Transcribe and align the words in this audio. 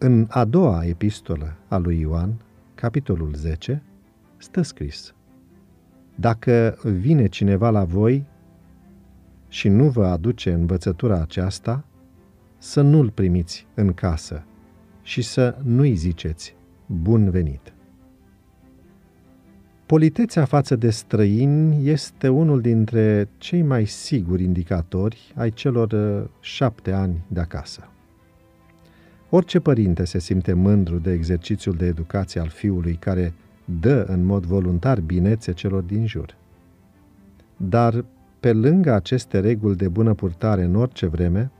În 0.00 0.26
a 0.28 0.44
doua 0.44 0.84
epistolă 0.84 1.54
a 1.68 1.76
lui 1.76 2.00
Ioan, 2.00 2.34
capitolul 2.74 3.34
10, 3.34 3.82
stă 4.36 4.62
scris 4.62 5.14
Dacă 6.14 6.78
vine 6.82 7.26
cineva 7.26 7.70
la 7.70 7.84
voi 7.84 8.24
și 9.48 9.68
nu 9.68 9.88
vă 9.88 10.06
aduce 10.06 10.52
învățătura 10.52 11.20
aceasta, 11.20 11.84
să 12.58 12.80
nu-l 12.80 13.10
primiți 13.10 13.66
în 13.74 13.92
casă 13.92 14.44
și 15.02 15.22
să 15.22 15.56
nu-i 15.62 15.94
ziceți, 15.94 16.54
bun 16.86 17.30
venit. 17.30 17.72
Politețea 19.86 20.44
față 20.44 20.76
de 20.76 20.90
străini 20.90 21.88
este 21.88 22.28
unul 22.28 22.60
dintre 22.60 23.28
cei 23.38 23.62
mai 23.62 23.84
siguri 23.84 24.42
indicatori 24.42 25.32
ai 25.36 25.50
celor 25.50 25.92
uh, 25.92 26.28
șapte 26.40 26.92
ani 26.92 27.24
de 27.28 27.40
acasă. 27.40 27.88
Orice 29.30 29.60
părinte 29.60 30.04
se 30.04 30.18
simte 30.18 30.52
mândru 30.52 30.98
de 30.98 31.12
exercițiul 31.12 31.74
de 31.74 31.86
educație 31.86 32.40
al 32.40 32.48
fiului 32.48 32.94
care 32.94 33.32
dă 33.80 34.04
în 34.08 34.24
mod 34.24 34.44
voluntar 34.44 35.00
binețe 35.00 35.52
celor 35.52 35.82
din 35.82 36.06
jur. 36.06 36.36
Dar, 37.56 38.04
pe 38.40 38.52
lângă 38.52 38.92
aceste 38.92 39.40
reguli 39.40 39.76
de 39.76 39.88
bună 39.88 40.14
purtare 40.14 40.62
în 40.62 40.74
orice 40.74 41.06
vreme, 41.06 41.50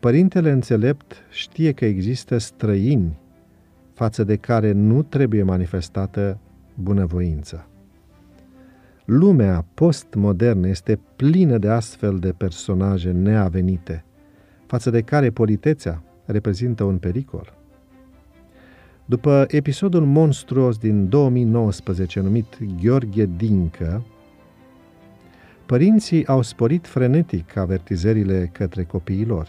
părintele 0.00 0.50
înțelept 0.50 1.16
știe 1.30 1.72
că 1.72 1.84
există 1.84 2.38
străini 2.38 3.18
față 3.92 4.24
de 4.24 4.36
care 4.36 4.72
nu 4.72 5.02
trebuie 5.02 5.42
manifestată 5.42 6.38
bunăvoință. 6.74 7.66
Lumea 9.04 9.64
postmodernă 9.74 10.68
este 10.68 11.00
plină 11.16 11.58
de 11.58 11.68
astfel 11.68 12.18
de 12.18 12.32
personaje 12.32 13.10
neavenite, 13.10 14.04
față 14.66 14.90
de 14.90 15.00
care 15.00 15.30
politețea 15.30 16.02
reprezintă 16.30 16.84
un 16.84 16.98
pericol. 16.98 17.54
După 19.04 19.46
episodul 19.48 20.04
monstruos 20.04 20.78
din 20.78 21.08
2019 21.08 22.20
numit 22.20 22.58
Gheorghe 22.82 23.28
Dincă, 23.36 24.02
părinții 25.66 26.26
au 26.26 26.42
sporit 26.42 26.86
frenetic 26.86 27.56
avertizările 27.56 28.50
către 28.52 28.84
copiii 28.84 29.24
lor. 29.24 29.48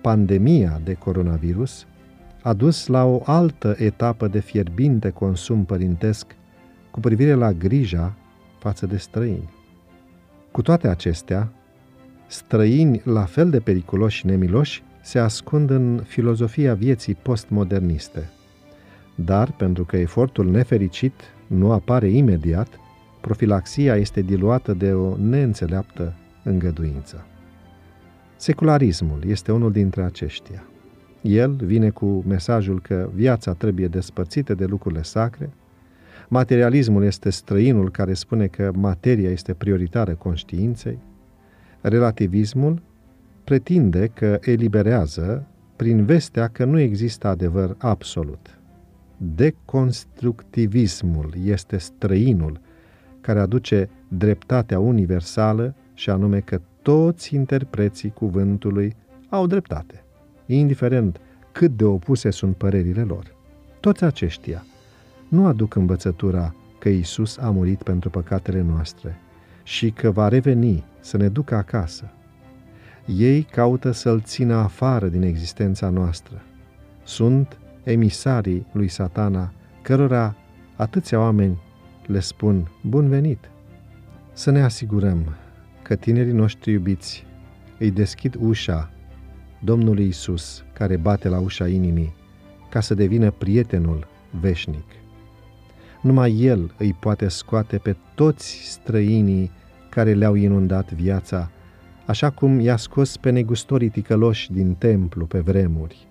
Pandemia 0.00 0.80
de 0.84 0.94
coronavirus 0.94 1.86
a 2.42 2.52
dus 2.52 2.86
la 2.86 3.04
o 3.04 3.22
altă 3.24 3.74
etapă 3.78 4.28
de 4.28 4.40
fierbinte 4.40 5.10
consum 5.10 5.64
părintesc 5.64 6.26
cu 6.90 7.00
privire 7.00 7.32
la 7.32 7.52
grija 7.52 8.14
față 8.58 8.86
de 8.86 8.96
străini. 8.96 9.50
Cu 10.50 10.62
toate 10.62 10.88
acestea, 10.88 11.52
străini 12.26 13.00
la 13.04 13.24
fel 13.24 13.50
de 13.50 13.60
periculoși 13.60 14.16
și 14.16 14.26
nemiloși 14.26 14.82
se 15.08 15.18
ascund 15.18 15.70
în 15.70 16.02
filozofia 16.06 16.74
vieții 16.74 17.14
postmoderniste. 17.14 18.30
Dar, 19.14 19.52
pentru 19.52 19.84
că 19.84 19.96
efortul 19.96 20.50
nefericit 20.50 21.12
nu 21.46 21.72
apare 21.72 22.08
imediat, 22.08 22.68
profilaxia 23.20 23.96
este 23.96 24.20
diluată 24.20 24.72
de 24.72 24.92
o 24.92 25.16
neînțeleaptă 25.16 26.14
îngăduință. 26.44 27.26
Secularismul 28.36 29.22
este 29.26 29.52
unul 29.52 29.72
dintre 29.72 30.02
aceștia. 30.02 30.64
El 31.20 31.52
vine 31.52 31.90
cu 31.90 32.24
mesajul 32.26 32.80
că 32.80 33.10
viața 33.14 33.52
trebuie 33.52 33.86
despărțită 33.86 34.54
de 34.54 34.64
lucrurile 34.64 35.02
sacre, 35.02 35.50
materialismul 36.28 37.04
este 37.04 37.30
străinul 37.30 37.90
care 37.90 38.12
spune 38.12 38.46
că 38.46 38.70
materia 38.74 39.30
este 39.30 39.54
prioritară 39.54 40.14
conștiinței, 40.14 40.98
relativismul 41.80 42.82
pretinde 43.48 44.06
că 44.06 44.38
eliberează 44.40 45.46
prin 45.76 46.04
vestea 46.04 46.48
că 46.48 46.64
nu 46.64 46.78
există 46.78 47.28
adevăr 47.28 47.74
absolut. 47.78 48.58
Deconstructivismul 49.16 51.34
este 51.44 51.76
străinul 51.76 52.60
care 53.20 53.40
aduce 53.40 53.90
dreptatea 54.08 54.78
universală 54.78 55.74
și 55.94 56.10
anume 56.10 56.40
că 56.40 56.60
toți 56.82 57.34
interpreții 57.34 58.10
cuvântului 58.10 58.96
au 59.28 59.46
dreptate 59.46 60.04
indiferent 60.46 61.20
cât 61.52 61.76
de 61.76 61.84
opuse 61.84 62.30
sunt 62.30 62.56
părerile 62.56 63.02
lor. 63.02 63.34
Toți 63.80 64.04
aceștia 64.04 64.64
nu 65.28 65.46
aduc 65.46 65.74
învățătura 65.74 66.54
că 66.78 66.88
Isus 66.88 67.38
a 67.38 67.50
murit 67.50 67.82
pentru 67.82 68.10
păcatele 68.10 68.60
noastre 68.60 69.18
și 69.62 69.90
că 69.90 70.10
va 70.10 70.28
reveni 70.28 70.84
să 71.00 71.16
ne 71.16 71.28
ducă 71.28 71.54
acasă. 71.54 72.12
Ei 73.16 73.42
caută 73.42 73.90
să-L 73.90 74.20
țină 74.20 74.54
afară 74.54 75.06
din 75.06 75.22
existența 75.22 75.88
noastră. 75.88 76.42
Sunt 77.04 77.58
emisarii 77.82 78.66
lui 78.72 78.88
satana, 78.88 79.52
cărora 79.82 80.36
atâția 80.76 81.20
oameni 81.20 81.58
le 82.06 82.20
spun 82.20 82.70
bun 82.82 83.08
venit. 83.08 83.50
Să 84.32 84.50
ne 84.50 84.62
asigurăm 84.62 85.36
că 85.82 85.94
tinerii 85.94 86.32
noștri 86.32 86.72
iubiți 86.72 87.26
îi 87.78 87.90
deschid 87.90 88.36
ușa 88.40 88.90
Domnului 89.64 90.06
Isus, 90.06 90.64
care 90.72 90.96
bate 90.96 91.28
la 91.28 91.38
ușa 91.38 91.68
inimii, 91.68 92.14
ca 92.70 92.80
să 92.80 92.94
devină 92.94 93.30
prietenul 93.30 94.06
veșnic. 94.40 94.86
Numai 96.02 96.40
El 96.40 96.74
îi 96.78 96.92
poate 96.92 97.28
scoate 97.28 97.78
pe 97.78 97.96
toți 98.14 98.70
străinii 98.70 99.50
care 99.90 100.12
le-au 100.14 100.34
inundat 100.34 100.92
viața, 100.92 101.50
așa 102.08 102.30
cum 102.30 102.60
i-a 102.60 102.76
scos 102.76 103.16
pe 103.16 103.30
negustorii 103.30 103.88
ticăloși 103.88 104.52
din 104.52 104.74
templu 104.74 105.26
pe 105.26 105.40
vremuri. 105.40 106.08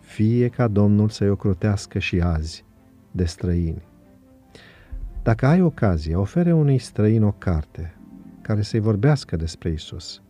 Fie 0.00 0.48
ca 0.48 0.68
Domnul 0.68 1.08
să-i 1.08 1.28
ocrotească 1.28 1.98
și 1.98 2.20
azi 2.20 2.64
de 3.10 3.24
străini. 3.24 3.82
Dacă 5.22 5.46
ai 5.46 5.62
ocazie, 5.62 6.16
ofere 6.16 6.52
unui 6.52 6.78
străin 6.78 7.22
o 7.22 7.32
carte 7.32 7.94
care 8.42 8.62
să-i 8.62 8.80
vorbească 8.80 9.36
despre 9.36 9.70
Isus. 9.70 10.22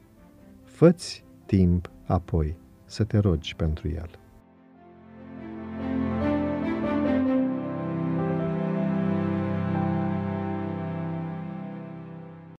Făți 0.65 1.25
timp 1.47 1.91
apoi 2.07 2.57
să 2.85 3.05
te 3.05 3.19
rogi 3.19 3.57
pentru 3.57 3.89
el. 3.89 4.11